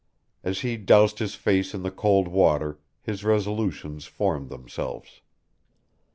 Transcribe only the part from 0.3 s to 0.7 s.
As